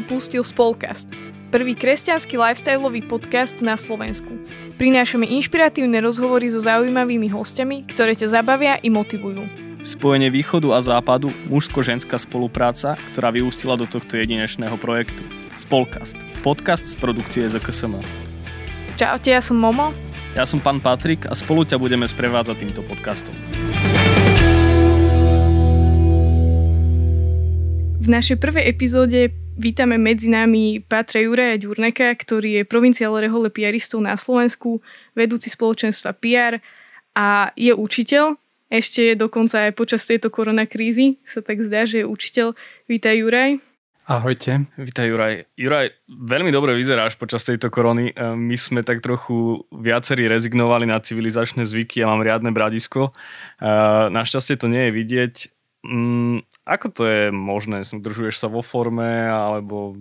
[0.00, 1.12] si pustil Spolcast,
[1.52, 4.32] prvý kresťanský lifestyleový podcast na Slovensku.
[4.80, 9.44] Prinášame inšpiratívne rozhovory so zaujímavými hostiami, ktoré ťa zabavia i motivujú.
[9.84, 15.20] Spojenie východu a západu, mužsko-ženská spolupráca, ktorá vyústila do tohto jedinečného projektu.
[15.52, 16.16] Spolkast.
[16.40, 18.00] Podcast z produkcie ZKSM.
[18.96, 19.92] Čaute, ja som Momo.
[20.32, 23.36] Ja som pán Patrik a spolu ťa budeme sprevádzať týmto podcastom.
[28.00, 34.00] V našej prvej epizóde vítame medzi nami Patra Juraja Ďurneka, ktorý je provinciál rehole piaristov
[34.00, 34.80] na Slovensku,
[35.12, 36.64] vedúci spoločenstva PR
[37.12, 38.40] a je učiteľ
[38.70, 42.54] ešte dokonca aj počas tejto koronakrízy sa tak zdá, že je učiteľ.
[42.86, 43.58] Vítaj Juraj.
[44.06, 44.70] Ahojte.
[44.78, 45.34] Vítaj Juraj.
[45.58, 48.10] Juraj, veľmi dobre vyzeráš počas tejto korony.
[48.10, 52.02] E, my sme tak trochu viacerí rezignovali na civilizačné zvyky.
[52.02, 53.10] Ja mám riadne bradisko.
[53.10, 53.12] E,
[54.10, 55.34] našťastie to nie je vidieť.
[55.80, 57.82] Mm, ako to je možné?
[57.84, 59.96] Držuješ sa vo forme alebo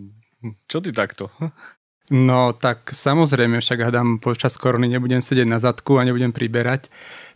[0.68, 1.30] čo ty takto?
[2.10, 6.90] No tak samozrejme, však hádam počas korony nebudem sedieť na zadku a nebudem priberať.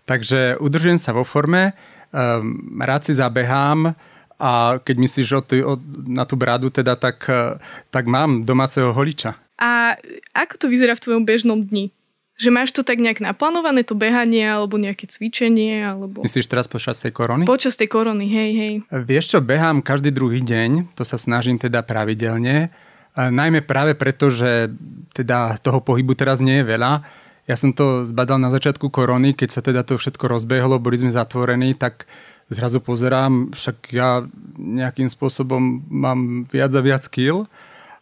[0.10, 1.78] Takže udržujem sa vo forme,
[2.10, 3.94] um, rád si zabehám
[4.42, 5.78] a keď myslíš o tý, o,
[6.10, 7.56] na tú bradu, teda, tak, eh,
[7.94, 9.38] tak mám domáceho holiča.
[9.62, 9.96] A
[10.34, 11.94] ako to vyzerá v tvojom bežnom dni?
[12.34, 16.26] Že máš to tak nejak naplánované, to behanie, alebo nejaké cvičenie, alebo...
[16.26, 17.46] Myslíš teraz počas tej korony?
[17.46, 18.74] Počas tej korony, hej, hej.
[18.90, 22.74] Vieš čo, behám každý druhý deň, to sa snažím teda pravidelne,
[23.14, 24.74] najmä práve preto, že
[25.14, 27.06] teda toho pohybu teraz nie je veľa,
[27.44, 31.12] ja som to zbadal na začiatku korony, keď sa teda to všetko rozbehlo, boli sme
[31.12, 32.08] zatvorení, tak
[32.48, 34.24] zrazu pozerám, však ja
[34.56, 37.44] nejakým spôsobom mám viac a viac kill,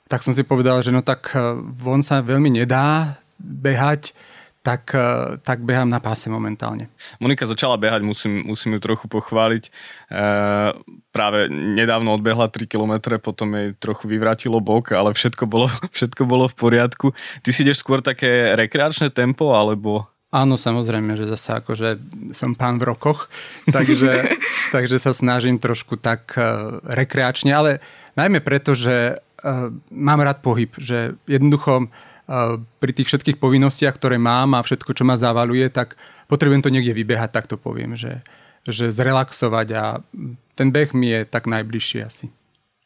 [0.05, 4.13] tak som si povedal, že no tak eh, von sa veľmi nedá behať,
[4.62, 6.88] tak, eh, tak behám na páse momentálne.
[7.18, 9.63] Monika začala behať, musím, musím ju trochu pochváliť.
[9.66, 9.72] E,
[11.09, 16.46] práve nedávno odbehla 3 km, potom jej trochu vyvratilo bok, ale všetko bolo, všetko bolo
[16.46, 17.07] v poriadku.
[17.41, 20.06] Ty si ideš skôr také rekreačné tempo, alebo...
[20.31, 22.00] Áno, samozrejme, že zase akože
[22.31, 23.28] som pán v rokoch,
[23.75, 24.38] takže,
[24.69, 27.84] takže sa snažím trošku tak uh, rekreačne, ale
[28.16, 29.19] najmä preto, že
[29.90, 31.90] mám rád pohyb, že jednoducho
[32.79, 35.99] pri tých všetkých povinnostiach, ktoré mám a všetko, čo ma zavaluje, tak
[36.31, 38.23] potrebujem to niekde vybehať, tak to poviem, že,
[38.63, 39.83] že zrelaxovať a
[40.55, 42.31] ten beh mi je tak najbližší asi.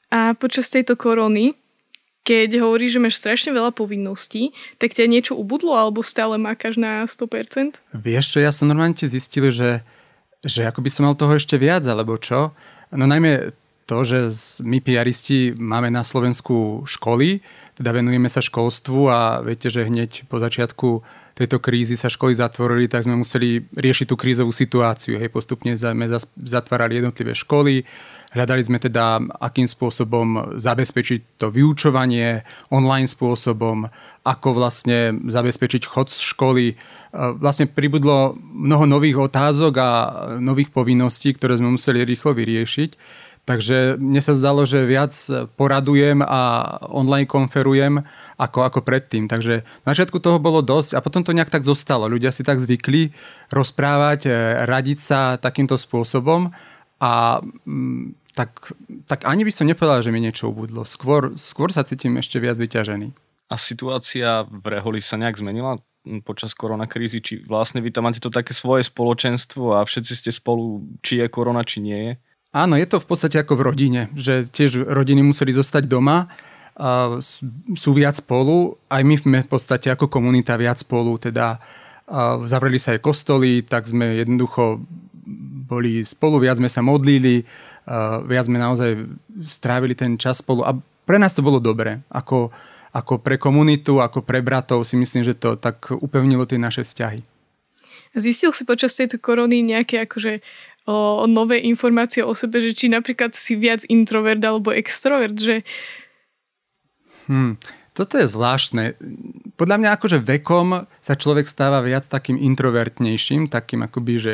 [0.09, 1.53] A počas tejto korony,
[2.25, 4.49] keď hovoríš, že máš strašne veľa povinností,
[4.81, 7.85] tak ťa niečo ubudlo alebo stále mákaš na 100%?
[7.93, 9.85] Vieš čo, ja som normálne zistil, že,
[10.41, 12.49] že ako by som mal toho ešte viac, alebo čo?
[12.89, 13.53] No najmä
[13.85, 14.33] to, že
[14.65, 17.45] my piaristi máme na Slovensku školy,
[17.75, 21.03] teda venujeme sa školstvu a viete, že hneď po začiatku
[21.35, 25.19] tejto krízy sa školy zatvorili, tak sme museli riešiť tú krízovú situáciu.
[25.19, 26.07] Hej, postupne sme
[26.39, 27.83] zatvárali jednotlivé školy,
[28.31, 33.91] hľadali sme teda, akým spôsobom zabezpečiť to vyučovanie online spôsobom,
[34.23, 36.65] ako vlastne zabezpečiť chod z školy.
[36.71, 36.75] E,
[37.35, 39.89] vlastne pribudlo mnoho nových otázok a
[40.39, 43.23] nových povinností, ktoré sme museli rýchlo vyriešiť.
[43.45, 45.13] Takže mne sa zdalo, že viac
[45.53, 48.01] poradujem a online konferujem
[48.41, 49.29] ako, ako predtým.
[49.29, 52.09] Takže na začiatku toho bolo dosť a potom to nejak tak zostalo.
[52.09, 53.13] Ľudia si tak zvykli
[53.53, 54.29] rozprávať, e,
[54.65, 56.49] radiť sa takýmto spôsobom
[56.97, 57.37] a
[57.69, 58.73] mm, tak,
[59.05, 60.81] tak ani by som nepovedal, že mi niečo ubudlo.
[60.81, 63.13] Skôr, skôr sa cítim ešte viac vyťažený.
[63.45, 65.77] A situácia v Reholi sa nejak zmenila
[66.25, 67.21] počas koronakrízy?
[67.21, 71.29] Či vlastne vy tam máte to také svoje spoločenstvo a všetci ste spolu, či je
[71.29, 72.13] korona, či nie je?
[72.55, 76.31] Áno, je to v podstate ako v rodine, že tiež rodiny museli zostať doma,
[77.75, 81.59] sú viac spolu, aj my sme v podstate ako komunita viac spolu, teda
[82.47, 84.79] zavreli sa aj kostoly, tak sme jednoducho
[85.67, 87.43] boli spolu, viac sme sa modlili,
[88.23, 89.03] viac sme naozaj
[89.43, 91.99] strávili ten čas spolu a pre nás to bolo dobré.
[92.07, 92.55] Ako,
[92.95, 97.19] ako pre komunitu, ako pre bratov si myslím, že to tak upevnilo tie naše vzťahy.
[98.15, 100.39] Zistil si počas tejto korony nejaké akože
[100.85, 105.65] o, nové informácie o sebe, že či napríklad si viac introvert alebo extrovert, že...
[107.25, 107.57] Hmm,
[107.97, 108.99] toto je zvláštne.
[109.57, 114.33] Podľa mňa akože vekom sa človek stáva viac takým introvertnejším, takým akoby, že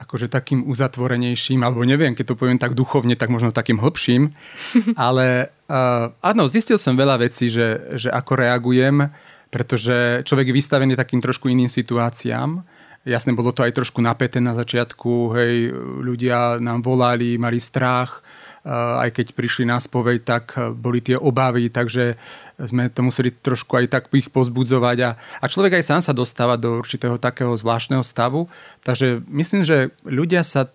[0.00, 4.32] akože takým uzatvorenejším, alebo neviem, keď to poviem tak duchovne, tak možno takým hlbším.
[4.96, 9.12] Ale uh, áno, zistil som veľa vecí, že, že ako reagujem,
[9.52, 12.64] pretože človek je vystavený takým trošku iným situáciám
[13.00, 15.72] Jasne, bolo to aj trošku napäté na začiatku, hej,
[16.04, 18.20] ľudia nám volali, mali strach,
[18.64, 22.20] aj keď prišli na spoveď, tak boli tie obavy, takže
[22.60, 26.60] sme to museli trošku aj tak ich pozbudzovať a, a človek aj sám sa dostáva
[26.60, 28.52] do určitého takého zvláštneho stavu.
[28.84, 30.68] Takže myslím, že ľudia sa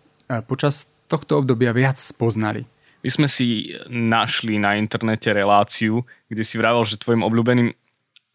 [0.49, 2.65] počas tohto obdobia viac spoznali.
[3.05, 7.69] My sme si našli na internete reláciu, kde si vravel, že tvojim obľúbeným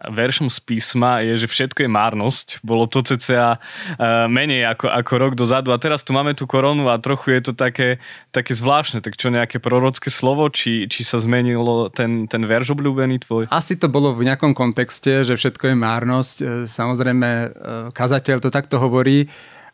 [0.09, 2.47] veršom z písma je, že všetko je márnosť.
[2.65, 6.89] Bolo to cca uh, menej ako, ako rok dozadu a teraz tu máme tú koronu
[6.89, 8.01] a trochu je to také,
[8.33, 9.05] také zvláštne.
[9.05, 13.53] Tak čo nejaké prorocké slovo, či, či sa zmenilo ten, ten verš obľúbený tvoj?
[13.53, 16.37] Asi to bolo v nejakom kontexte, že všetko je márnosť.
[16.41, 17.49] E, samozrejme, e,
[17.93, 19.29] kazateľ to takto hovorí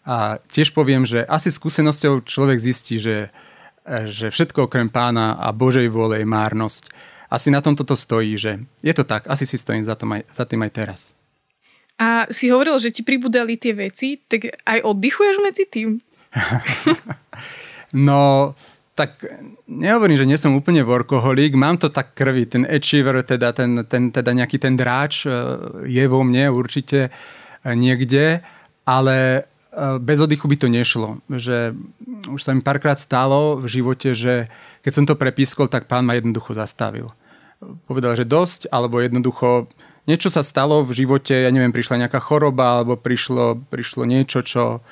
[0.07, 3.35] a tiež poviem, že asi skúsenosťou človek zistí, že,
[3.87, 8.63] že všetko okrem pána a Božej vôle je márnosť asi na tomto to stojí, že
[8.83, 11.01] je to tak, asi si stojím za, tom aj, za tým aj teraz.
[11.97, 15.89] A si hovoril, že ti pribudali tie veci, tak aj oddychuješ medzi tým?
[18.09, 18.53] no,
[18.97, 19.25] tak
[19.69, 24.09] nehovorím, že nie som úplne workoholik, mám to tak krvi, ten achiever, teda, ten, ten,
[24.09, 25.33] teda nejaký ten dráč e,
[25.85, 27.11] je vo mne určite e,
[27.77, 28.41] niekde,
[28.89, 29.41] ale e,
[30.01, 31.21] bez oddychu by to nešlo.
[31.29, 31.77] Že
[32.33, 34.49] už sa mi párkrát stalo v živote, že
[34.87, 37.11] keď som to prepískol, tak pán ma jednoducho zastavil.
[37.91, 39.67] Povedal, že dosť, alebo jednoducho
[40.07, 44.87] niečo sa stalo v živote, ja neviem, prišla nejaká choroba, alebo prišlo, prišlo niečo, čo,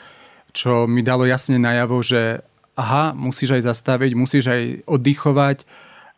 [0.50, 2.43] čo mi dalo jasne najavo, že
[2.75, 5.62] aha, musíš aj zastaviť, musíš aj oddychovať,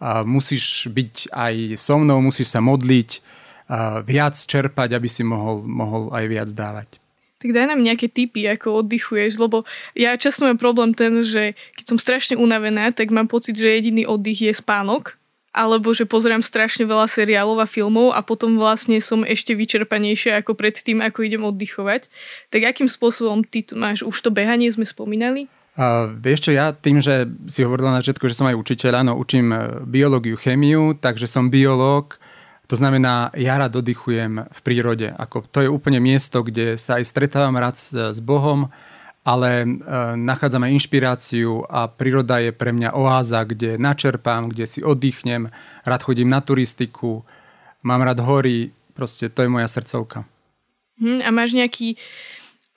[0.01, 3.21] a musíš byť aj so mnou, musíš sa modliť,
[3.69, 6.97] a viac čerpať, aby si mohol, mohol aj viac dávať.
[7.37, 11.85] Tak daj nám nejaké tipy, ako oddychuješ, lebo ja často mám problém ten, že keď
[11.85, 15.21] som strašne unavená, tak mám pocit, že jediný oddych je spánok,
[15.57, 20.53] alebo že pozerám strašne veľa seriálov a filmov a potom vlastne som ešte vyčerpanejšia ako
[20.53, 22.13] predtým, ako idem oddychovať.
[22.53, 25.49] Tak akým spôsobom ty máš, už to behanie sme spomínali?
[25.77, 29.13] Uh, vieš čo, ja tým, že si hovorila na začiatku, že som aj učiteľ, áno,
[29.13, 32.17] učím e, biológiu, chemiu, takže som biológ,
[32.67, 35.15] to znamená, ja rád oddychujem v prírode.
[35.15, 38.67] Ako, to je úplne miesto, kde sa aj stretávam rád s, s Bohom,
[39.27, 39.67] ale e,
[40.19, 45.51] nachádzam aj inšpiráciu a príroda je pre mňa oáza, kde načerpám, kde si oddychnem,
[45.83, 47.27] rád chodím na turistiku,
[47.87, 50.27] mám rád hory, proste to je moja srdcovka.
[51.03, 51.99] Hm, a máš nejaký,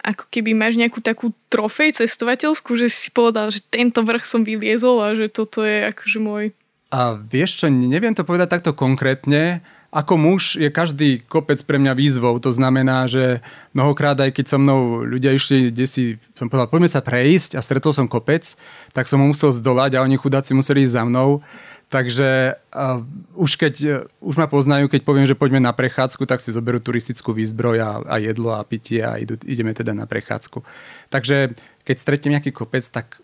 [0.01, 5.01] ako keby máš nejakú takú trofej cestovateľskú, že si povedal, že tento vrch som vyliezol
[5.01, 6.45] a že toto je akože môj...
[6.89, 11.97] A vieš čo, neviem to povedať takto konkrétne, ako muž je každý kopec pre mňa
[11.97, 12.37] výzvou.
[12.37, 13.41] To znamená, že
[13.73, 16.03] mnohokrát aj keď so mnou ľudia išli, kde si
[16.37, 18.53] som povedal, poďme sa prejsť a stretol som kopec,
[18.93, 21.41] tak som ho musel zdolať a oni chudáci museli ísť za mnou.
[21.89, 23.01] Takže uh,
[23.33, 26.77] už keď uh, už ma poznajú, keď poviem, že poďme na prechádzku, tak si zoberú
[26.77, 30.61] turistickú výzbroj a, a jedlo a pitie a idú, ideme teda na prechádzku.
[31.09, 33.17] Takže keď stretnem nejaký kopec, tak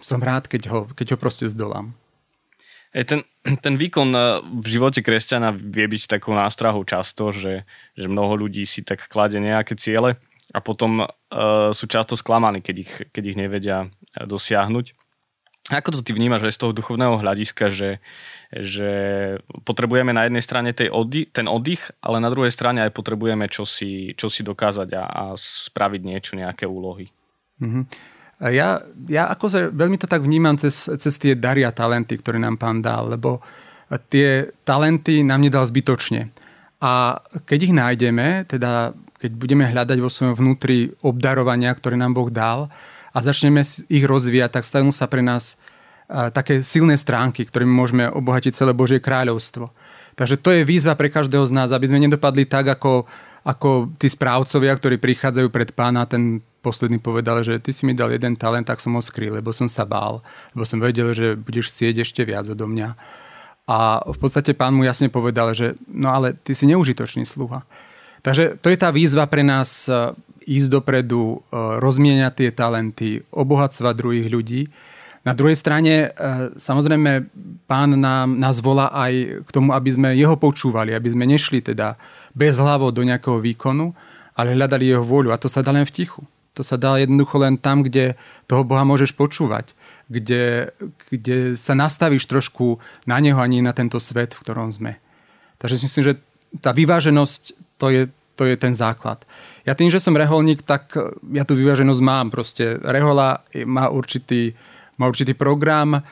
[0.00, 1.92] som rád, keď ho, keď ho proste zdolám.
[2.96, 3.20] Ej, ten,
[3.64, 8.64] ten výkon eh, v živote kresťana vie byť takou nástrahou často, že, že mnoho ľudí
[8.64, 10.16] si tak klade nejaké ciele
[10.48, 14.96] a potom uh, sú často sklamaní, keď ich, keď ich nevedia dosiahnuť.
[15.68, 18.00] Ako to ty vnímaš aj z toho duchovného hľadiska, že,
[18.48, 18.90] že
[19.68, 24.16] potrebujeme na jednej strane tej oddy, ten oddych, ale na druhej strane aj potrebujeme čosi,
[24.16, 27.12] čosi dokázať a, a spraviť niečo, nejaké úlohy?
[27.60, 27.84] Mm-hmm.
[28.38, 32.38] Ja, ja ako sa, veľmi to tak vnímam cez, cez tie dary a talenty, ktoré
[32.38, 33.42] nám pán dal, lebo
[34.12, 36.30] tie talenty nám nedal zbytočne.
[36.78, 42.30] A keď ich nájdeme, teda keď budeme hľadať vo svojom vnútri obdarovania, ktoré nám Boh
[42.30, 42.70] dal
[43.10, 45.58] a začneme ich rozvíjať, tak stanú sa pre nás
[46.06, 49.74] také silné stránky, ktorými môžeme obohatiť celé Božie kráľovstvo.
[50.14, 53.10] Takže to je výzva pre každého z nás, aby sme nedopadli tak, ako,
[53.48, 58.12] ako tí správcovia, ktorí prichádzajú pred pána, ten posledný povedal, že ty si mi dal
[58.12, 60.20] jeden talent, tak som ho skryl, lebo som sa bál,
[60.52, 62.92] lebo som vedel, že budeš chcieť ešte viac odo mňa.
[63.64, 67.64] A v podstate pán mu jasne povedal, že no ale ty si neužitočný sluha.
[68.20, 70.12] Takže to je tá výzva pre nás e,
[70.44, 74.62] ísť dopredu, e, rozmieniať tie talenty, obohacovať druhých ľudí.
[75.24, 76.08] Na druhej strane, e,
[76.56, 77.28] samozrejme,
[77.68, 81.94] pán nám, nás volá aj k tomu, aby sme jeho počúvali, aby sme nešli teda
[82.38, 83.90] bez hlavo do nejakého výkonu,
[84.38, 85.34] ale hľadali jeho vôľu.
[85.34, 86.22] A to sa dá len v tichu.
[86.54, 88.14] To sa dá jednoducho len tam, kde
[88.46, 89.74] toho Boha môžeš počúvať,
[90.10, 90.74] kde,
[91.10, 94.98] kde sa nastavíš trošku na Neho a nie na tento svet, v ktorom sme.
[95.58, 96.14] Takže myslím, že
[96.58, 97.42] tá vyváženosť,
[97.78, 98.02] to je,
[98.34, 99.22] to je ten základ.
[99.66, 100.98] Ja tým, že som reholník, tak
[101.30, 102.26] ja tú vyváženosť mám.
[102.34, 104.58] Proste rehola má určitý,
[104.98, 106.02] má určitý program,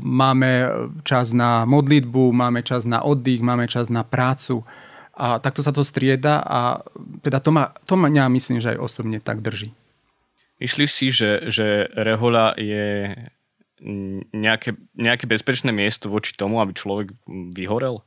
[0.00, 0.52] máme
[1.04, 4.64] čas na modlitbu, máme čas na oddych, máme čas na prácu
[5.18, 6.86] a takto sa to strieda a
[7.26, 9.74] teda to ma, to ma ja myslím, že aj osobne tak drží.
[10.62, 13.14] Myslíš si, že, že rehoľa je
[14.34, 17.14] nejaké, nejaké bezpečné miesto voči tomu, aby človek
[17.54, 18.02] vyhorel?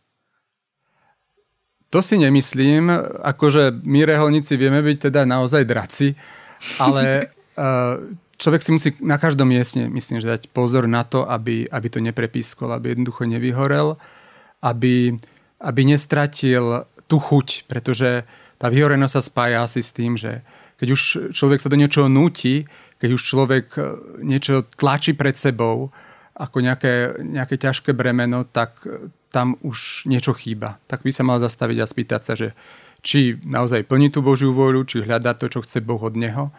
[1.92, 2.88] To si nemyslím.
[3.24, 6.16] Akože my reholníci vieme byť teda naozaj draci,
[6.80, 7.32] ale
[8.42, 12.00] človek si musí na každom mieste, myslím, že dať pozor na to, aby, aby to
[12.00, 14.00] neprepískol, aby jednoducho nevyhorel,
[14.64, 15.16] aby,
[15.60, 18.24] aby nestratil tú chuť, pretože
[18.56, 20.40] tá vyhorenosť sa spája asi s tým, že
[20.80, 21.02] keď už
[21.36, 22.64] človek sa do niečoho núti,
[23.04, 23.82] keď už človek e,
[24.24, 25.92] niečo tlačí pred sebou,
[26.32, 30.80] ako nejaké, nejaké ťažké bremeno, tak e, tam už niečo chýba.
[30.88, 32.56] Tak by sa mal zastaviť a spýtať sa, že
[33.04, 36.54] či naozaj plní tú Božiu vôľu, či hľadá to, čo chce Boh od neho,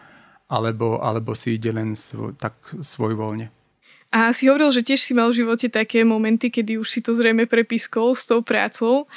[0.51, 3.49] alebo, alebo si ide len svoj, tak svoj voľne.
[4.13, 7.17] A si hovoril, že tiež si mal v živote také momenty, kedy už si to
[7.17, 9.09] zrejme prepískol s tou prácou.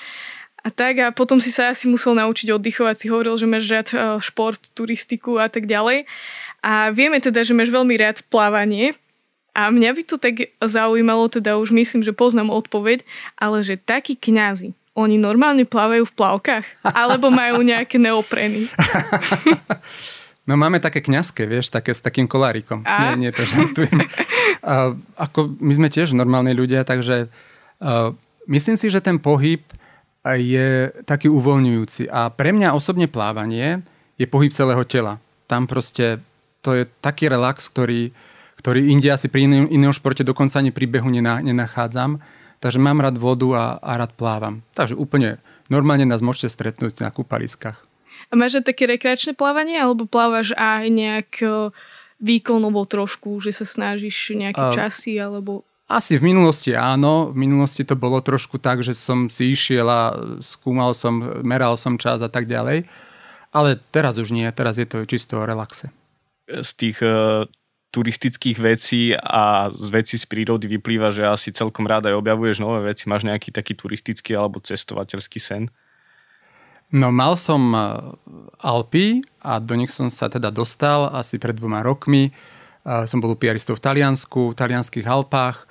[0.66, 2.94] A tak a potom si sa asi musel naučiť oddychovať.
[2.98, 6.10] Si hovoril, že máš rád e, šport, turistiku a tak ďalej.
[6.58, 8.98] A vieme teda, že máš veľmi rád plávanie.
[9.54, 13.06] A mňa by to tak zaujímalo, teda už myslím, že poznám odpoveď,
[13.38, 16.66] ale že takí kňazi, oni normálne plávajú v plavkách?
[16.82, 18.66] Alebo majú nejaké neopreny?
[20.46, 22.86] No máme také kňazské, vieš, také s takým kolárikom.
[22.86, 23.10] A?
[23.10, 23.98] Nie, nie, to žartujem.
[24.62, 27.26] uh, ako my sme tiež normálni ľudia, takže
[27.82, 28.14] uh,
[28.46, 29.66] myslím si, že ten pohyb
[30.34, 32.10] je taký uvoľňujúci.
[32.10, 33.86] A pre mňa osobne plávanie
[34.18, 35.22] je pohyb celého tela.
[35.46, 36.18] Tam proste
[36.66, 38.10] to je taký relax, ktorý,
[38.58, 42.18] ktorý inde asi pri inom, inom športe dokonca ani pri behu nenachádzam.
[42.58, 44.66] Takže mám rád vodu a, a rád plávam.
[44.74, 45.38] Takže úplne
[45.70, 47.78] normálne nás môžete stretnúť na kúpaliskách.
[48.26, 51.70] A máš aj také rekreačné plávanie, alebo plávaš aj nejak e,
[52.16, 55.65] výkonovo trošku, že sa snažíš nejaké uh, časy, alebo...
[55.86, 60.18] Asi v minulosti áno, v minulosti to bolo trošku tak, že som si išiel a
[60.42, 62.90] skúmal som, meral som čas a tak ďalej.
[63.54, 65.94] Ale teraz už nie, teraz je to čisto o relaxe.
[66.50, 67.46] Z tých uh,
[67.94, 72.90] turistických vecí a z vecí z prírody vyplýva, že asi celkom rád aj objavuješ nové
[72.90, 73.06] veci.
[73.06, 75.70] Máš nejaký taký turistický alebo cestovateľský sen?
[76.90, 78.10] No mal som uh,
[78.58, 82.34] Alpy a do nich som sa teda dostal asi pred dvoma rokmi.
[82.82, 85.66] Uh, som bol piaristou v Taliansku, v talianských Alpách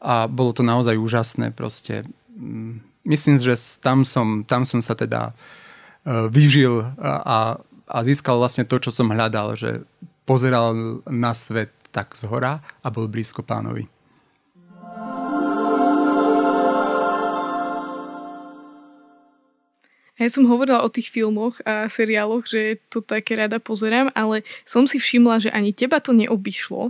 [0.00, 2.04] a bolo to naozaj úžasné proste.
[2.36, 8.66] Mm, myslím, že tam som, tam som sa teda uh, vyžil a, a získal vlastne
[8.66, 9.86] to, čo som hľadal, že
[10.26, 13.88] pozeral na svet tak z hora a bol blízko pánovi.
[20.16, 24.88] Ja som hovorila o tých filmoch a seriáloch, že to také rada pozerám, ale som
[24.88, 26.88] si všimla, že ani teba to neobyšlo,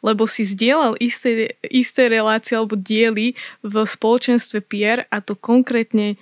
[0.00, 6.16] lebo si zdieľal isté, isté relácie alebo diely v spoločenstve Pierre a to konkrétne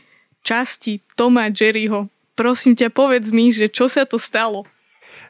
[0.47, 2.07] časti Toma Jerryho.
[2.37, 4.69] Prosím ťa, povedz mi, že čo sa to stalo?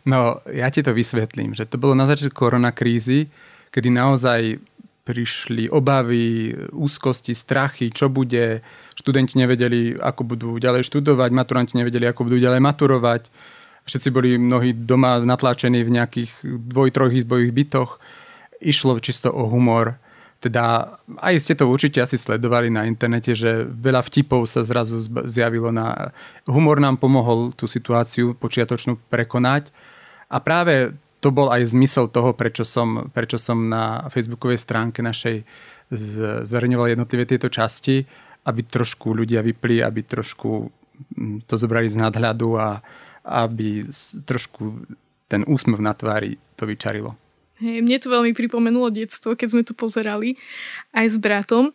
[0.07, 3.31] No, ja ti to vysvetlím, že to bolo na začiatku koronakrízy,
[3.75, 4.59] kedy naozaj
[5.07, 8.61] prišli obavy, úzkosti, strachy, čo bude.
[8.99, 13.23] Študenti nevedeli, ako budú ďalej študovať, maturanti nevedeli, ako budú ďalej maturovať
[13.87, 17.15] Všetci boli mnohí doma natláčení v nejakých dvoj, troch
[17.55, 18.03] bytoch.
[18.59, 19.95] Išlo čisto o humor.
[20.43, 25.01] Teda aj ste to určite asi sledovali na internete, že veľa vtipov sa zrazu
[25.31, 26.11] zjavilo na...
[26.51, 29.71] Humor nám pomohol tú situáciu počiatočnú prekonať.
[30.27, 35.47] A práve to bol aj zmysel toho, prečo som, prečo som na facebookovej stránke našej
[36.43, 38.03] zverejňoval jednotlivé tieto časti,
[38.47, 40.71] aby trošku ľudia vypli, aby trošku
[41.19, 42.83] mm, to zobrali z nadhľadu a,
[43.27, 43.83] aby
[44.23, 44.87] trošku
[45.27, 47.19] ten úsmev na tvári to vyčarilo.
[47.59, 50.39] Hey, mne to veľmi pripomenulo detstvo, keď sme to pozerali
[50.95, 51.75] aj s bratom.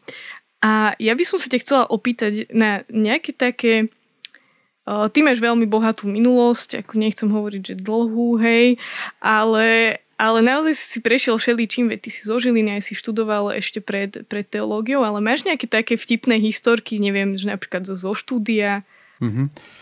[0.61, 3.91] A ja by som sa ťa chcela opýtať na nejaké také...
[4.85, 8.81] Ty máš veľmi bohatú minulosť, ako nechcem hovoriť, že dlhú, hej,
[9.21, 13.53] ale, ale naozaj si si prešiel všeličím, veď ty si zo Žiliny aj si študoval
[13.61, 18.17] ešte pred, pred teológiou, ale máš nejaké také vtipné historky, neviem, že napríklad zo, zo
[18.17, 18.81] štúdia?
[19.21, 19.80] Mm-hmm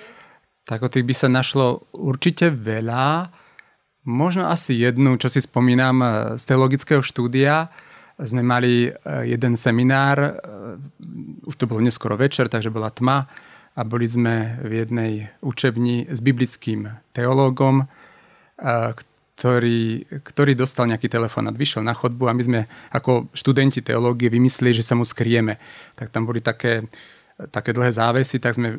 [0.70, 3.34] tak o tých by sa našlo určite veľa.
[4.06, 6.08] Možno asi jednu, čo si spomínam e,
[6.38, 7.74] z teologického štúdia.
[8.22, 8.92] Sme mali e,
[9.26, 10.32] jeden seminár, e,
[11.50, 13.26] už to bolo neskoro večer, takže bola tma
[13.74, 15.12] a boli sme v jednej
[15.42, 17.88] učebni s biblickým teológom,
[18.60, 22.62] ktorý, ktorý dostal nejaký telefonát, vyšiel na chodbu a my sme
[22.92, 25.56] ako študenti teológie vymysleli, že sa mu skrieme.
[25.96, 26.92] Tak tam boli také
[27.48, 28.76] také dlhé závesy, tak sme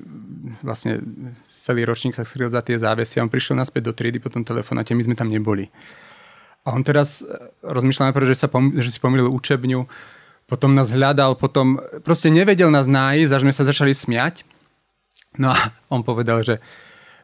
[0.61, 1.01] vlastne
[1.49, 4.45] celý ročník sa skryl za tie závesy a on prišiel naspäť do triedy po tom
[4.45, 5.73] telefonáte, my sme tam neboli.
[6.69, 7.29] A on teraz e,
[7.65, 9.89] rozmýšľal najprv, že, sa pom- že si pomýlil učebňu,
[10.45, 14.45] potom nás hľadal, potom proste nevedel nás nájsť, až sme sa začali smiať.
[15.41, 16.59] No a on povedal, že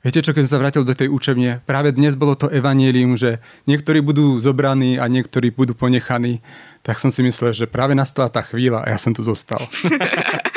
[0.00, 3.42] viete čo, keď som sa vrátil do tej učebne, práve dnes bolo to evanielium, že
[3.66, 6.40] niektorí budú zobraní a niektorí budú ponechaní.
[6.86, 9.58] tak som si myslel, že práve nastala tá chvíľa a ja som tu zostal.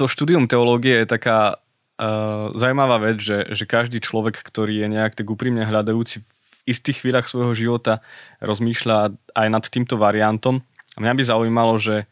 [0.00, 1.60] to štúdium teológie je taká
[2.00, 7.04] uh, zaujímavá vec, že, že každý človek, ktorý je nejak tak úprimne hľadajúci v istých
[7.04, 8.00] chvíľach svojho života
[8.40, 10.64] rozmýšľa aj nad týmto variantom.
[10.96, 12.08] A mňa by zaujímalo, že,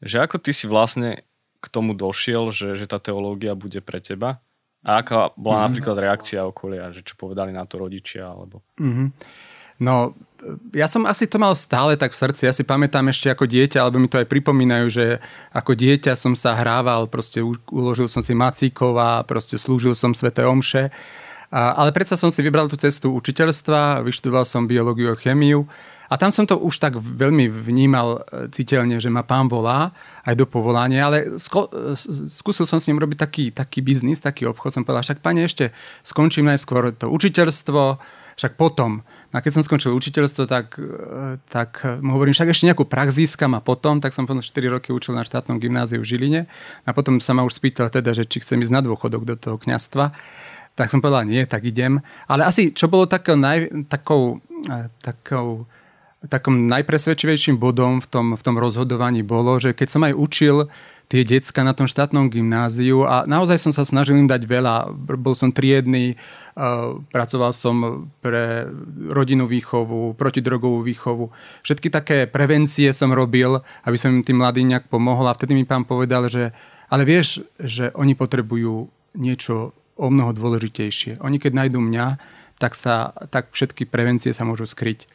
[0.00, 1.20] že ako ty si vlastne
[1.60, 4.40] k tomu došiel, že, že tá teológia bude pre teba?
[4.84, 5.64] A aká bola mm-hmm.
[5.68, 8.32] napríklad reakcia okolia, že čo povedali na to rodičia?
[8.32, 8.64] Alebo...
[8.80, 9.08] Mm-hmm.
[9.80, 10.16] No,
[10.76, 12.42] ja som asi to mal stále tak v srdci.
[12.44, 15.06] Ja si pamätám ešte ako dieťa, alebo mi to aj pripomínajú, že
[15.56, 17.40] ako dieťa som sa hrával, proste
[17.72, 20.92] uložil som si macíkov a proste slúžil som Svete Omše.
[21.54, 25.70] Ale predsa som si vybral tú cestu učiteľstva, vyštudoval som biológiu a chemiu
[26.14, 29.90] a tam som to už tak veľmi vnímal e, citeľne, že ma pán volá
[30.22, 31.98] aj do povolania, ale sko- e,
[32.30, 34.70] skúsil som s ním robiť taký, taký biznis, taký obchod.
[34.70, 35.74] Som povedal, však pane, ešte
[36.06, 37.98] skončím najskôr to učiteľstvo,
[38.38, 39.02] však potom.
[39.34, 43.58] A keď som skončil učiteľstvo, tak, e, tak mu hovorím, však ešte nejakú prax získam
[43.58, 46.40] a potom, tak som potom 4 roky učil na štátnom gymnáziu v Žiline.
[46.86, 49.58] A potom sa ma už spýtal teda, že či chcem ísť na dôchodok do toho
[49.58, 50.14] kňastva.
[50.78, 51.98] Tak som povedal, nie, tak idem.
[52.30, 54.38] Ale asi, čo bolo takou, naj, takou,
[55.02, 55.66] takou
[56.28, 60.56] takom najpresvedčivejším bodom v tom, v tom rozhodovaní bolo, že keď som aj učil
[61.12, 64.88] tie decka na tom štátnom gymnáziu a naozaj som sa snažil im dať veľa.
[65.20, 66.16] Bol som triedny,
[66.56, 68.64] uh, pracoval som pre
[69.12, 71.28] rodinnú výchovu, protidrogovú výchovu.
[71.60, 75.68] Všetky také prevencie som robil, aby som im tým mladým nejak pomohol a vtedy mi
[75.68, 76.56] pán povedal, že
[76.88, 81.22] ale vieš, že oni potrebujú niečo o mnoho dôležitejšie.
[81.22, 82.06] Oni keď nájdú mňa,
[82.58, 85.06] tak, sa, tak všetky prevencie sa môžu skryť.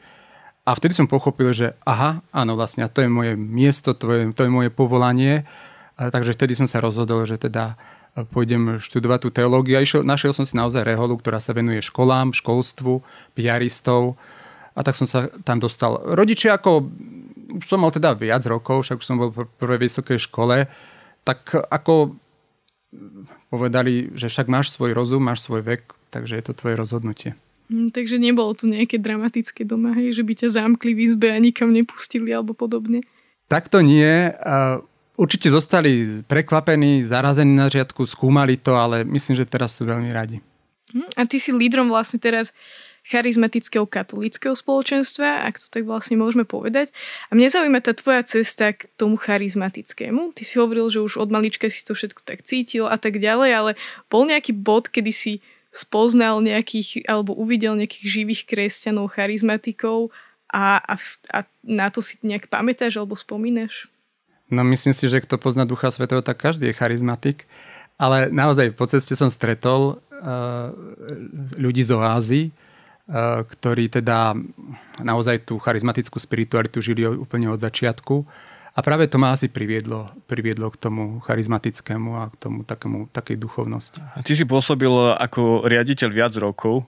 [0.70, 4.46] A vtedy som pochopil, že aha, áno, vlastne to je moje miesto, to je, to
[4.46, 5.50] je moje povolanie.
[5.98, 7.74] A takže vtedy som sa rozhodol, že teda
[8.14, 9.82] e, pôjdem študovať tú teológiu.
[9.82, 13.02] A išiel, našiel som si naozaj reholu, ktorá sa venuje školám, školstvu,
[13.34, 14.14] piaristov.
[14.78, 16.06] A tak som sa tam dostal.
[16.06, 16.86] Rodičia ako,
[17.66, 20.70] som mal teda viac rokov, však už som bol v prvej vysokej škole,
[21.26, 22.14] tak ako
[23.50, 27.34] povedali, že však máš svoj rozum, máš svoj vek, takže je to tvoje rozhodnutie.
[27.70, 31.38] Mm, takže nebolo to nejaké dramatické doma, hej, že by ťa zamkli v izbe a
[31.38, 33.06] nikam nepustili alebo podobne?
[33.46, 34.34] Tak to nie.
[35.20, 40.42] Určite zostali prekvapení, zarazení na žiadku, skúmali to, ale myslím, že teraz sú veľmi radi.
[40.96, 42.56] Hm, a ty si lídrom vlastne teraz
[43.06, 46.94] charizmatického katolického spoločenstva, ak to tak vlastne môžeme povedať.
[47.30, 50.36] A mňa zaujíma tá tvoja cesta k tomu charizmatickému.
[50.38, 53.52] Ty si hovoril, že už od malička si to všetko tak cítil a tak ďalej,
[53.56, 53.72] ale
[54.14, 55.34] bol nejaký bod, kedy si
[55.70, 60.10] spoznal nejakých alebo uvidel nejakých živých kresťanov, charizmatikov
[60.50, 60.96] a, a,
[61.30, 63.86] a na to si nejak pamätáš alebo spomínaš?
[64.50, 67.46] No myslím si, že kto pozná Ducha Svetého, tak každý je charizmatik.
[68.02, 70.74] Ale naozaj po ceste som stretol uh,
[71.60, 74.34] ľudí z oázy, uh, ktorí teda
[75.04, 78.26] naozaj tú charizmatickú spiritualitu žili úplne od začiatku.
[78.76, 83.38] A práve to ma asi priviedlo, priviedlo k tomu charizmatickému a k tomu takému, takej
[83.42, 84.00] duchovnosti.
[84.14, 86.86] A ty si pôsobil ako riaditeľ viac rokov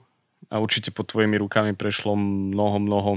[0.48, 3.10] a určite pod tvojimi rukami prešlo mnoho, mnoho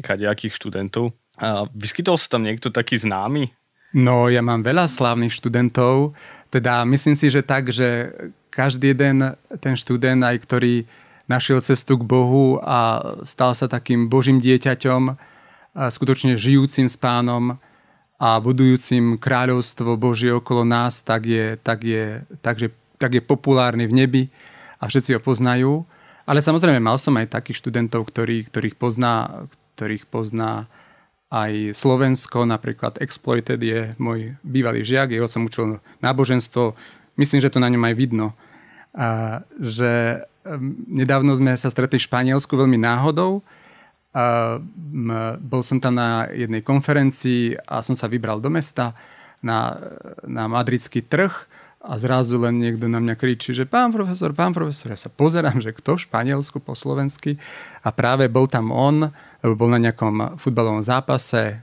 [0.00, 1.16] kadejakých študentov.
[1.40, 3.52] A vyskytol sa tam niekto taký známy?
[3.92, 6.16] No, ja mám veľa slávnych študentov,
[6.48, 8.12] teda myslím si, že tak, že
[8.48, 10.84] každý jeden ten študent, aj ktorý
[11.28, 15.16] našiel cestu k Bohu a stal sa takým Božím dieťaťom,
[15.92, 17.56] skutočne žijúcim s pánom,
[18.22, 23.96] a budujúcim kráľovstvo Božie okolo nás, tak je, tak je, takže, tak je populárny v
[23.98, 24.22] nebi
[24.78, 25.82] a všetci ho poznajú.
[26.22, 29.42] Ale samozrejme, mal som aj takých študentov, ktorí, ktorých, pozná,
[29.74, 30.70] ktorých pozná
[31.34, 36.78] aj Slovensko, napríklad Exploited je môj bývalý žiak, jeho som učil náboženstvo,
[37.18, 38.38] myslím, že to na ňom aj vidno.
[38.94, 40.22] A, že
[40.86, 43.42] nedávno sme sa stretli v Španielsku veľmi náhodou,
[44.12, 44.60] a
[45.40, 48.92] bol som tam na jednej konferencii a som sa vybral do mesta
[49.40, 49.80] na,
[50.28, 51.48] na madridský trh
[51.82, 55.58] a zrazu len niekto na mňa kričí, že pán profesor, pán profesor, ja sa pozerám,
[55.58, 57.42] že kto v Španielsku po slovensky
[57.82, 59.10] a práve bol tam on,
[59.42, 61.58] lebo bol na nejakom futbalovom zápase,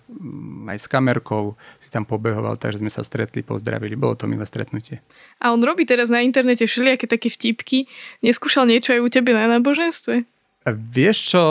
[0.68, 5.00] aj s kamerkou si tam pobehoval, takže sme sa stretli, pozdravili, bolo to milé stretnutie.
[5.40, 7.88] A on robí teraz na internete všelijaké také vtipky,
[8.20, 10.28] neskúšal niečo aj u tebe na náboženstve?
[10.68, 11.44] Vieš čo,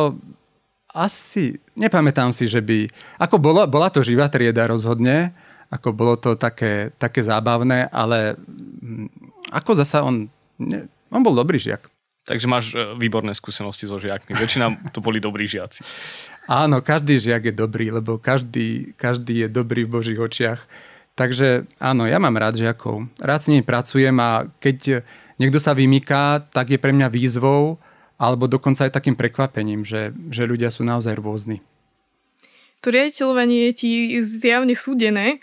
[0.98, 2.90] asi, nepamätám si, že by...
[3.22, 5.30] Ako bola, bola to živá trieda rozhodne,
[5.70, 9.06] ako bolo to také, také zábavné, ale mm,
[9.54, 10.26] ako zasa on...
[10.58, 11.87] Ne, on bol dobrý žiak.
[12.26, 14.34] Takže máš e, výborné skúsenosti so žiakmi.
[14.34, 15.87] Väčšina to boli dobrí žiaci.
[16.50, 20.61] Áno, každý žiak je dobrý, lebo každý, každý je dobrý v Božích očiach.
[21.14, 23.06] Takže áno, ja mám rád žiakov.
[23.18, 25.02] Rád s nimi pracujem a keď
[25.38, 27.80] niekto sa vymýka, tak je pre mňa výzvou,
[28.18, 31.62] alebo dokonca aj takým prekvapením, že, že ľudia sú naozaj rôzni.
[32.83, 35.38] to riaditeľovanie je ti zjavne súdené,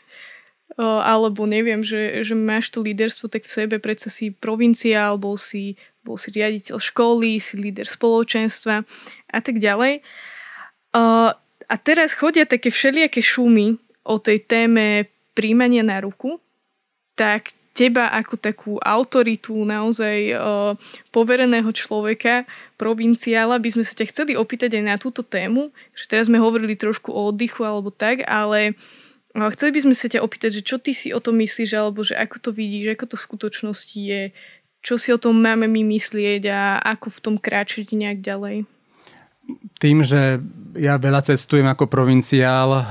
[0.79, 5.79] alebo neviem, že, že máš to líderstvo tak v sebe, predsa si provinciál, bol si,
[6.03, 8.83] bol si riaditeľ školy, si líder spoločenstva
[9.31, 10.03] a tak ďalej.
[11.65, 16.43] A teraz chodia také všelijaké šumy o tej téme príjmania na ruku,
[17.15, 20.71] tak teba ako takú autoritu naozaj uh,
[21.11, 22.47] povereného človeka,
[22.79, 26.79] provinciála, by sme sa ťa chceli opýtať aj na túto tému, že teraz sme hovorili
[26.79, 28.79] trošku o oddychu alebo tak, ale
[29.35, 31.99] uh, chceli by sme sa ťa opýtať, že čo ty si o tom myslíš, alebo
[31.99, 34.21] že ako to vidíš, ako to v skutočnosti je,
[34.79, 38.63] čo si o tom máme my myslieť a ako v tom kráčať nejak ďalej
[39.77, 40.41] tým, že
[40.75, 42.83] ja veľa cestujem ako provinciál,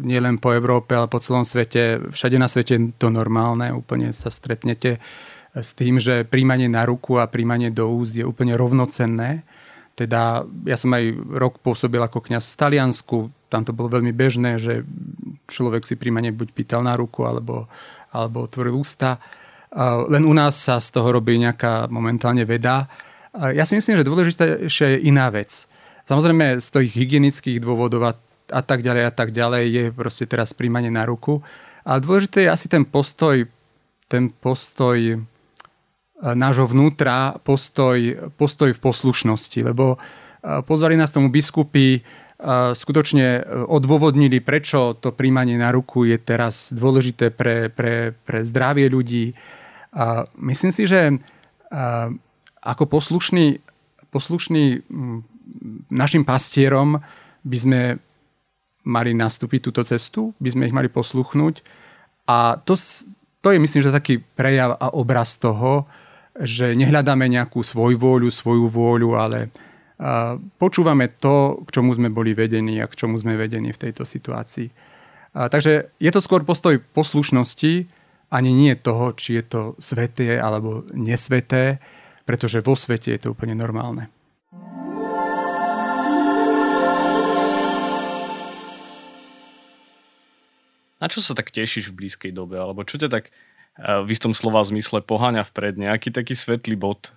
[0.00, 4.28] nielen po Európe, ale po celom svete, všade na svete je to normálne, úplne sa
[4.28, 5.00] stretnete
[5.56, 9.42] s tým, že príjmanie na ruku a príjmanie do úst je úplne rovnocenné.
[9.98, 13.18] Teda ja som aj rok pôsobil ako kňaz v Taliansku,
[13.50, 14.86] tam to bolo veľmi bežné, že
[15.50, 17.66] človek si príjmanie buď pýtal na ruku, alebo,
[18.14, 19.18] alebo otvoril ústa.
[20.06, 22.86] Len u nás sa z toho robí nejaká momentálne veda.
[23.34, 25.69] Ja si myslím, že dôležitejšia je iná vec
[26.10, 28.12] Samozrejme z tých hygienických dôvodov a,
[28.50, 31.38] a tak ďalej a tak ďalej je proste teraz príjmanie na ruku.
[31.86, 33.46] Ale dôležité je asi ten postoj,
[34.10, 35.16] ten postoj e,
[36.18, 39.98] nášho vnútra, postoj, postoj v poslušnosti, lebo e,
[40.66, 42.00] pozvali nás tomu biskupy, e,
[42.74, 49.38] skutočne odôvodnili, prečo to príjmanie na ruku je teraz dôležité pre, pre, pre zdravie ľudí.
[50.38, 51.18] Myslím si, že
[52.62, 53.58] ako poslušný,
[54.14, 54.86] poslušný
[55.90, 57.00] našim pastierom
[57.42, 57.80] by sme
[58.84, 61.60] mali nastúpiť túto cestu, by sme ich mali posluchnúť.
[62.30, 62.78] A to,
[63.40, 65.84] to je myslím, že taký prejav a obraz toho,
[66.40, 69.52] že nehľadáme nejakú svoju vôľu, svoju vôľu, ale
[70.56, 74.72] počúvame to, k čomu sme boli vedení a k čomu sme vedení v tejto situácii.
[75.36, 77.84] Takže je to skôr postoj poslušnosti,
[78.30, 81.82] ani nie toho, či je to sveté alebo nesveté,
[82.24, 84.08] pretože vo svete je to úplne normálne.
[91.00, 92.60] Na čo sa tak tešíš v blízkej dobe?
[92.60, 95.80] Alebo čo ťa tak eh, v istom slova zmysle poháňa vpred?
[95.80, 97.16] Nejaký taký svetlý bod?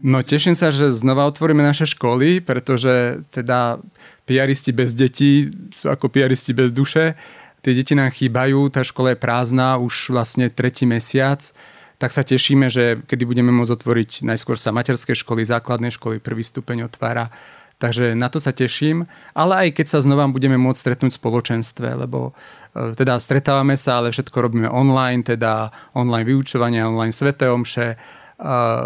[0.00, 3.76] No teším sa, že znova otvoríme naše školy, pretože teda
[4.24, 7.20] piaristi bez detí sú ako piaristi bez duše.
[7.60, 11.52] Tie deti nám chýbajú, tá škola je prázdna už vlastne tretí mesiac
[12.00, 16.40] tak sa tešíme, že kedy budeme môcť otvoriť najskôr sa materské školy, základné školy, prvý
[16.40, 17.28] stupeň otvára.
[17.76, 19.04] Takže na to sa teším,
[19.36, 23.98] ale aj keď sa znova budeme môcť stretnúť v spoločenstve, lebo E, teda stretávame sa,
[23.98, 27.96] ale všetko robíme online, teda online vyučovanie, online sveté omše, e,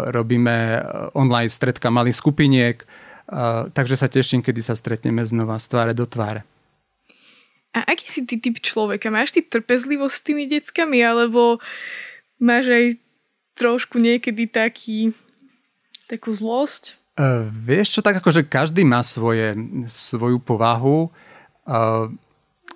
[0.09, 0.79] robíme e,
[1.13, 2.77] online stredka malých skupiniek,
[3.73, 6.45] takže sa teším, kedy sa stretneme znova z tváre do tváre.
[7.73, 9.09] A aký si ty typ človeka?
[9.09, 11.57] Máš ty trpezlivosť s tými deckami, alebo
[12.39, 12.85] máš aj
[13.57, 15.11] trošku niekedy taký,
[16.07, 16.95] takú zlosť?
[17.19, 19.55] Uh, vieš čo, tak akože každý má svoje,
[19.91, 21.11] svoju povahu.
[21.67, 22.11] Uh,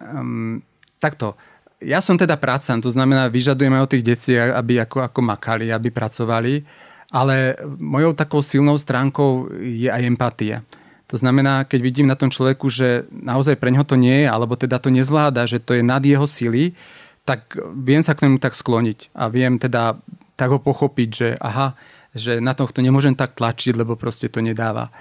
[0.03, 0.59] um,
[0.99, 1.39] takto,
[1.79, 5.87] ja som teda pracant, to znamená, vyžadujeme od tých detí, aby ako, ako makali, aby
[5.89, 6.67] pracovali,
[7.09, 10.61] ale mojou takou silnou stránkou je aj empatia.
[11.09, 14.53] To znamená, keď vidím na tom človeku, že naozaj pre neho to nie je, alebo
[14.53, 16.77] teda to nezvláda, že to je nad jeho sily,
[17.25, 19.97] tak viem sa k nemu tak skloniť a viem teda
[20.37, 21.73] tak ho pochopiť, že aha,
[22.13, 24.93] že na tohto nemôžem tak tlačiť, lebo proste to nedáva.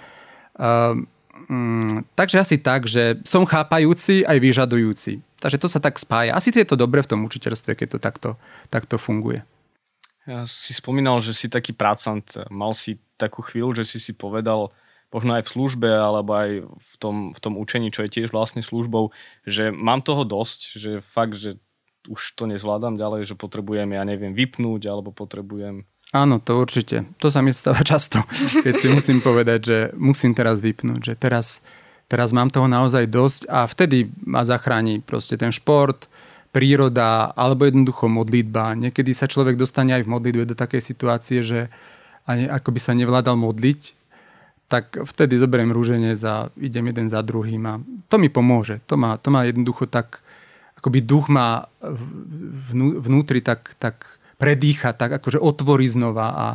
[0.56, 1.06] Um,
[2.18, 5.28] takže asi tak, že som chápajúci aj vyžadujúci.
[5.38, 6.35] Takže to sa tak spája.
[6.35, 8.31] Asi to je to dobre v tom učiteľstve, keď to takto,
[8.74, 9.46] takto funguje.
[10.29, 12.27] Ja si spomínal, že si taký pracant.
[12.53, 14.68] Mal si takú chvíľu, že si si povedal,
[15.09, 18.61] možno aj v službe, alebo aj v tom, v tom učení, čo je tiež vlastne
[18.61, 19.14] službou,
[19.48, 21.57] že mám toho dosť, že fakt, že
[22.09, 25.88] už to nezvládam ďalej, že potrebujem, ja neviem, vypnúť, alebo potrebujem...
[26.09, 27.05] Áno, to určite.
[27.20, 28.24] To sa mi stáva často,
[28.64, 31.61] keď si musím povedať, že musím teraz vypnúť, že teraz
[32.09, 36.09] teraz mám toho naozaj dosť a vtedy ma zachráni proste ten šport,
[36.49, 38.73] príroda alebo jednoducho modlitba.
[38.75, 41.68] Niekedy sa človek dostane aj v modlitbe do takej situácie, že
[42.25, 43.81] ani ako by sa nevládal modliť,
[44.68, 47.81] tak vtedy zoberiem rúženie a idem jeden za druhým a
[48.12, 48.85] to mi pomôže.
[48.88, 50.21] To ma, to ma jednoducho tak,
[50.77, 51.33] akoby duch
[52.73, 56.49] vnú, vnútri tak, tak predýcha, tak akože otvorí znova a,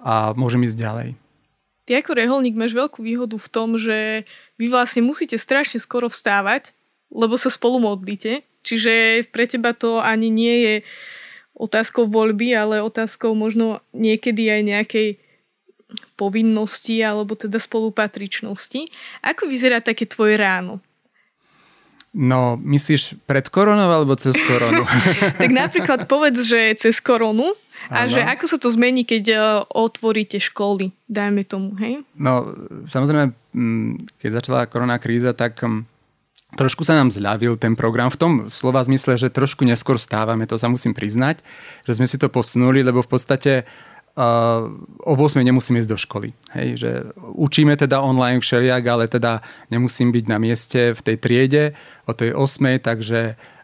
[0.00, 1.08] a môžem ísť ďalej.
[1.86, 4.26] Ty ako reholník máš veľkú výhodu v tom, že
[4.58, 6.74] vy vlastne musíte strašne skoro vstávať,
[7.14, 8.42] lebo sa spolu modlíte.
[8.66, 10.74] Čiže pre teba to ani nie je
[11.54, 15.08] otázkou voľby, ale otázkou možno niekedy aj nejakej
[16.18, 18.90] povinnosti alebo teda spolupatričnosti.
[19.22, 20.82] Ako vyzerá také tvoje ráno?
[22.16, 24.88] No, myslíš pred koronou alebo cez koronu?
[25.40, 27.52] tak napríklad povedz, že cez koronu
[27.90, 28.12] a ano.
[28.12, 32.02] že ako sa to zmení, keď uh, otvoríte školy, dajme tomu, hej?
[32.18, 32.50] No,
[32.86, 33.30] samozrejme,
[34.18, 35.62] keď začala korona kríza, tak
[36.54, 40.58] trošku sa nám zľavil ten program v tom slova zmysle, že trošku neskôr stávame, to
[40.58, 41.42] sa musím priznať,
[41.86, 43.66] že sme si to posunuli, lebo v podstate
[44.16, 46.32] o 8 nemusím ísť do školy.
[46.56, 46.90] Hej, že
[47.36, 51.64] učíme teda online všelijak, ale teda nemusím byť na mieste v tej triede
[52.08, 53.55] o tej 8, takže uh,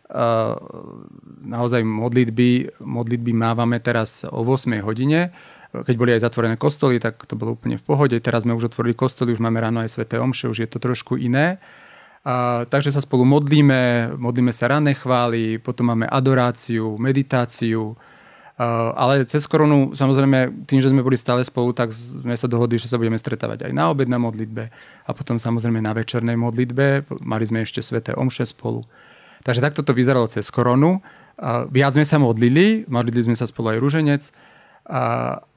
[1.42, 5.33] naozaj modlitby, modlitby mávame teraz o 8 hodine.
[5.72, 8.20] Keď boli aj zatvorené kostoly, tak to bolo úplne v pohode.
[8.20, 11.16] Teraz sme už otvorili kostoly, už máme ráno aj sveté omše, už je to trošku
[11.16, 11.57] iné.
[12.29, 17.96] A, takže sa spolu modlíme, modlíme sa ranné chvály, potom máme adoráciu, meditáciu,
[18.94, 22.87] ale cez koronu, samozrejme, tým, že sme boli stále spolu, tak sme sa dohodli, že
[22.87, 24.68] sa budeme stretávať aj na obed na modlitbe
[25.09, 27.09] a potom samozrejme na večernej modlitbe.
[27.25, 28.85] Mali sme ešte sveté omše spolu.
[29.42, 31.02] Takže takto to vyzeralo cez koronu.
[31.70, 34.22] Viac sme sa modlili, modlili sme sa spolu aj rúženec,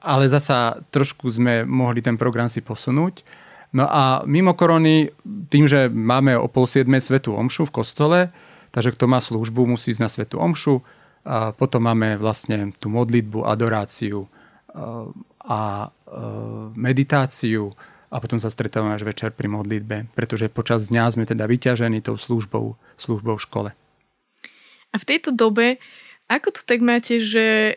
[0.02, 3.22] ale zasa trošku sme mohli ten program si posunúť.
[3.74, 5.10] No a mimo korony,
[5.50, 8.20] tým, že máme o pol siedme svetú omšu v kostole,
[8.70, 10.80] takže kto má službu, musí ísť na svetú omšu,
[11.26, 14.30] a potom máme vlastne tú modlitbu, adoráciu
[15.42, 15.90] a
[16.78, 17.74] meditáciu
[18.10, 22.14] a potom sa stretávame až večer pri modlitbe, pretože počas dňa sme teda vyťažení tou
[22.14, 23.70] službou, službou v škole.
[24.90, 25.82] A v tejto dobe,
[26.30, 27.76] ako to tak máte, že,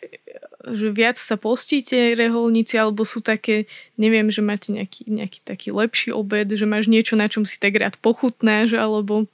[0.70, 3.66] že viac sa postíte reholníci, alebo sú také,
[4.00, 7.76] neviem, že máte nejaký, nejaký taký lepší obed, že máš niečo, na čom si tak
[7.76, 9.28] rád pochutnáš, alebo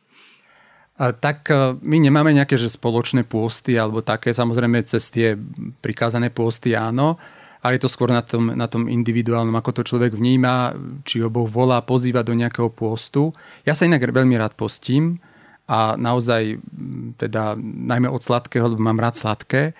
[0.96, 5.36] tak e, my nemáme nejaké že spoločné pôsty alebo také, samozrejme cez tie
[5.84, 7.20] prikázané pôsty áno,
[7.66, 11.34] ale je to skôr na tom, na tom individuálnom, ako to človek vníma, či ho
[11.34, 13.34] Boh volá, pozýva do nejakého pôstu.
[13.66, 15.18] Ja sa inak veľmi rád postím
[15.66, 16.62] a naozaj
[17.18, 19.74] teda najmä od sladkého, lebo mám rád sladké.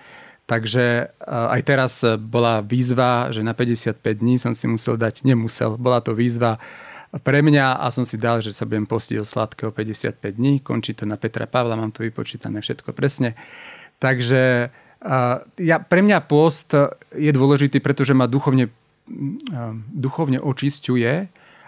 [0.50, 5.78] Takže e, aj teraz bola výzva, že na 55 dní som si musel dať, nemusel,
[5.78, 6.58] bola to výzva
[7.22, 10.58] pre mňa a som si dal, že sa budem postiť o sladkého 55 dní.
[10.58, 13.38] Končí to na Petra Pavla, mám to vypočítané všetko presne.
[14.02, 14.74] Takže
[15.58, 16.74] ja, pre mňa post
[17.14, 21.12] je dôležitý, pretože ma duchovne, uh, duchovne očisťuje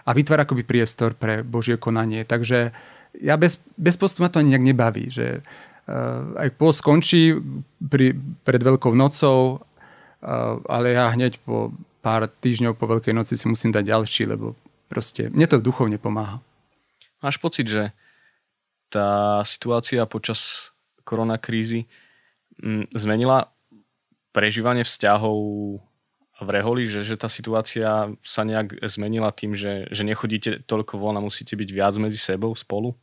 [0.03, 2.27] a vytvára akoby priestor pre Božie konanie.
[2.27, 2.75] Takže
[3.19, 7.39] ja bez, bez postu ma to ani nejak nebaví, že uh, aj post skončí
[7.79, 11.71] pri, pred Veľkou nocou, uh, ale ja hneď po
[12.03, 14.55] pár týždňov po Veľkej noci si musím dať ďalší, lebo
[14.89, 16.41] Proste mne to duchovne pomáha.
[17.21, 17.93] Máš pocit, že
[18.89, 20.73] tá situácia počas
[21.05, 22.08] koronakrízy mm,
[22.93, 23.51] zmenila
[24.31, 25.37] prežívanie vzťahov
[26.39, 31.19] v Reholi, že, že tá situácia sa nejak zmenila tým, že, že nechodíte toľko von
[31.19, 32.95] a musíte byť viac medzi sebou spolu?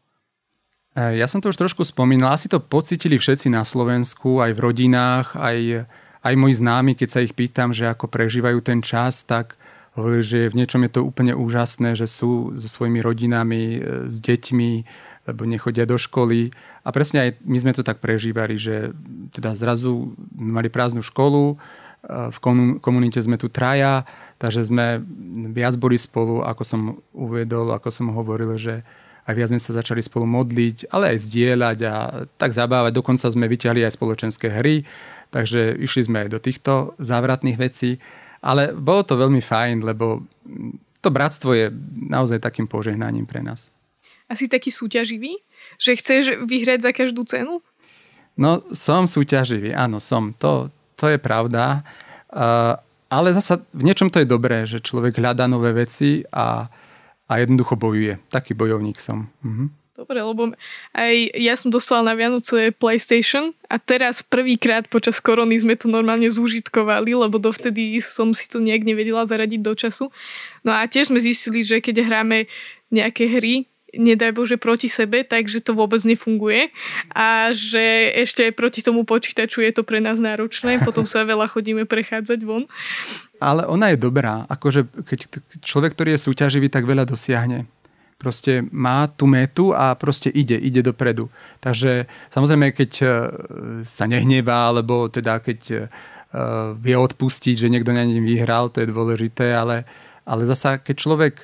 [0.96, 2.32] E, ja som to už trošku spomínal.
[2.32, 5.84] Asi to pocitili všetci na Slovensku, aj v rodinách, aj,
[6.24, 9.60] aj moji známi, keď sa ich pýtam, že ako prežívajú ten čas, tak
[9.96, 14.20] Hovorili, že v niečom je to úplne úžasné, že sú so svojimi rodinami, e, s
[14.20, 14.72] deťmi,
[15.26, 16.54] lebo nechodia do školy.
[16.86, 18.94] A presne aj my sme to tak prežívali, že
[19.34, 21.56] teda zrazu mali prázdnu školu, e,
[22.30, 22.38] v
[22.78, 24.06] komunite sme tu traja,
[24.38, 25.02] takže sme
[25.50, 28.86] viac boli spolu, ako som uvedol, ako som hovoril, že
[29.26, 31.94] aj viac sme sa začali spolu modliť, ale aj zdieľať a
[32.38, 32.94] tak zabávať.
[32.94, 34.86] Dokonca sme vyťahli aj spoločenské hry,
[35.34, 37.98] takže išli sme aj do týchto závratných vecí.
[38.38, 40.22] Ale bolo to veľmi fajn, lebo
[41.02, 41.74] to bratstvo je
[42.06, 43.74] naozaj takým požehnaním pre nás.
[44.26, 45.38] Asi taký súťaživý?
[45.78, 47.62] Že chceš vyhrať za každú cenu?
[48.36, 50.36] No, som súťaživý, áno, som.
[50.42, 51.86] To, to je pravda.
[52.28, 52.76] Uh,
[53.08, 56.68] ale zasa v niečom to je dobré, že človek hľadá nové veci a,
[57.30, 58.18] a jednoducho bojuje.
[58.28, 59.30] Taký bojovník som.
[59.40, 59.70] Uh-huh.
[59.96, 60.52] Dobre, lebo
[60.92, 66.28] aj ja som dostala na Vianoce PlayStation a teraz prvýkrát počas korony sme to normálne
[66.28, 70.12] zúžitkovali, lebo dovtedy som si to nejak nevedela zaradiť do času.
[70.60, 72.44] No a tiež sme zistili, že keď hráme
[72.92, 73.64] nejaké hry,
[73.96, 76.70] nedaj Bože proti sebe, takže to vôbec nefunguje
[77.12, 81.48] a že ešte aj proti tomu počítaču je to pre nás náročné, potom sa veľa
[81.50, 82.68] chodíme prechádzať von.
[83.42, 85.18] Ale ona je dobrá, akože keď
[85.60, 87.68] človek, ktorý je súťaživý, tak veľa dosiahne
[88.16, 91.28] proste má tú metu a proste ide, ide dopredu.
[91.60, 93.06] Takže samozrejme, keď e,
[93.84, 95.78] sa nehnevá, alebo teda keď e,
[96.80, 99.84] vie odpustiť, že niekto na ním vyhral, to je dôležité, ale,
[100.24, 101.34] ale zasa, keď človek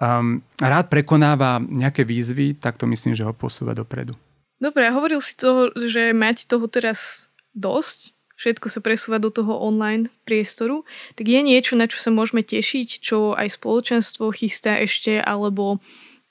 [0.00, 4.14] um, rád prekonáva nejaké výzvy, tak to myslím, že ho posúva dopredu.
[4.62, 10.10] Dobre, hovoril si toho, že máte toho teraz dosť, všetko sa presúva do toho online
[10.26, 10.82] priestoru,
[11.18, 15.78] tak je niečo, na čo sa môžeme tešiť, čo aj spoločenstvo chystá ešte, alebo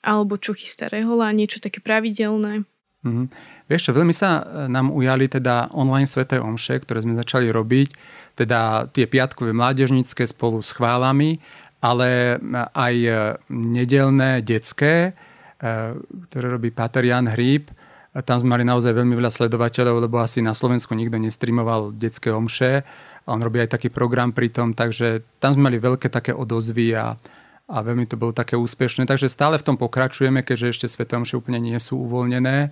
[0.04, 2.68] alebo čo chystá Rehola, niečo také pravidelné?
[3.04, 3.26] Mm-hmm.
[3.68, 7.88] Vieš čo, veľmi sa e, nám ujali teda online sveté omše, ktoré sme začali robiť,
[8.36, 11.40] teda tie piatkové mládežnícke spolu s chválami,
[11.84, 12.40] ale
[12.72, 13.10] aj e,
[13.52, 15.12] nedelné detské, e,
[16.00, 17.68] ktoré robí Pater Jan Hríb.
[18.24, 22.86] Tam sme mali naozaj veľmi veľa sledovateľov, lebo asi na Slovensku nikto nestreamoval detské omše.
[23.26, 26.94] A on robí aj taký program pri tom, takže tam sme mali veľké také odozvy
[26.94, 27.18] a,
[27.68, 29.04] a veľmi to bolo také úspešné.
[29.04, 32.70] Takže stále v tom pokračujeme, keďže ešte sveté omše úplne nie sú uvoľnené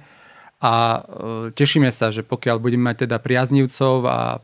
[0.62, 1.00] a e,
[1.58, 4.38] tešíme sa, že pokiaľ budeme mať teda priaznivcov a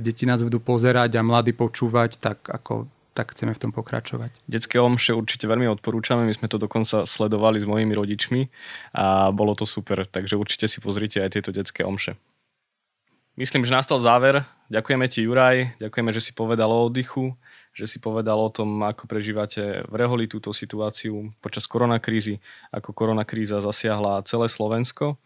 [0.00, 4.30] deti nás budú pozerať a mladí počúvať, tak ako tak chceme v tom pokračovať.
[4.46, 8.40] Detské omše určite veľmi odporúčame, my sme to dokonca sledovali s mojimi rodičmi
[8.94, 12.14] a bolo to super, takže určite si pozrite aj tieto detské omše.
[13.38, 14.44] Myslím, že nastal záver.
[14.68, 17.32] Ďakujeme ti, Juraj, ďakujeme, že si povedal o oddychu,
[17.72, 23.64] že si povedal o tom, ako prežívate v Reholi túto situáciu počas koronakrízy, ako koronakríza
[23.64, 25.16] zasiahla celé Slovensko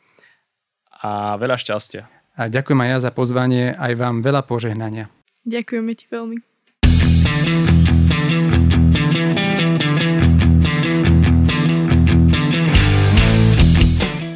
[0.95, 2.07] a veľa šťastia.
[2.39, 5.11] A ďakujem aj ja za pozvanie, aj vám veľa požehnania.
[5.43, 6.54] Ďakujeme ti veľmi.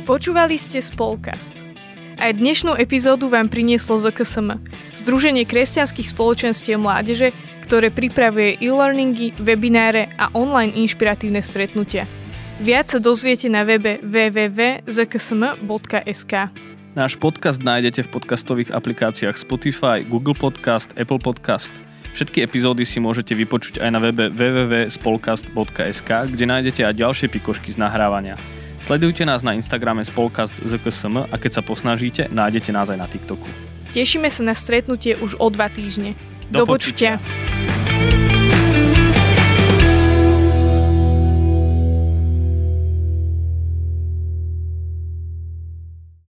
[0.09, 1.63] Počúvali ste Spolkast.
[2.19, 4.59] Aj dnešnú epizódu vám prinieslo ZKSM,
[4.99, 7.31] Združenie kresťanských spoločenstiev mládeže,
[7.63, 12.09] ktoré pripravuje e-learningy, webináre a online inšpiratívne stretnutia–
[12.59, 14.83] Viac sa dozviete na webe www.zksm.sk.
[16.99, 21.71] Náš podcast nájdete v podcastových aplikáciách Spotify, Google Podcast, Apple Podcast.
[22.19, 27.79] Všetky epizódy si môžete vypočuť aj na webe www.spolcast.sk, kde nájdete aj ďalšie pikošky z
[27.79, 28.35] nahrávania.
[28.83, 33.47] Sledujte nás na Instagrame Spolcast ZKSM a keď sa posnažíte, nájdete nás aj na TikToku.
[33.95, 36.19] Tešíme sa na stretnutie už o dva týždne.
[36.51, 37.23] Do, Do počutia.
[37.23, 38.38] počutia.